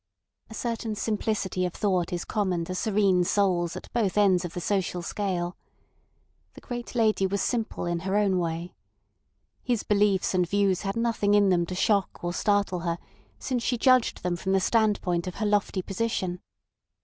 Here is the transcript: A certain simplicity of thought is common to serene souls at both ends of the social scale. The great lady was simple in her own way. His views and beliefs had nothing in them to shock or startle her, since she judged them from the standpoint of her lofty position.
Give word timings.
A 0.49 0.55
certain 0.55 0.95
simplicity 0.95 1.63
of 1.63 1.73
thought 1.75 2.11
is 2.11 2.25
common 2.25 2.65
to 2.65 2.73
serene 2.73 3.23
souls 3.23 3.75
at 3.75 3.93
both 3.93 4.17
ends 4.17 4.43
of 4.43 4.55
the 4.55 4.59
social 4.59 5.03
scale. 5.03 5.55
The 6.55 6.61
great 6.61 6.95
lady 6.95 7.27
was 7.27 7.39
simple 7.43 7.85
in 7.85 7.99
her 7.99 8.17
own 8.17 8.39
way. 8.39 8.73
His 9.61 9.83
views 9.87 10.33
and 10.33 10.49
beliefs 10.49 10.81
had 10.81 10.95
nothing 10.97 11.35
in 11.35 11.49
them 11.49 11.67
to 11.67 11.75
shock 11.75 12.23
or 12.23 12.33
startle 12.33 12.79
her, 12.79 12.97
since 13.37 13.61
she 13.61 13.77
judged 13.77 14.23
them 14.23 14.35
from 14.35 14.53
the 14.53 14.59
standpoint 14.59 15.27
of 15.27 15.35
her 15.35 15.45
lofty 15.45 15.83
position. 15.83 16.41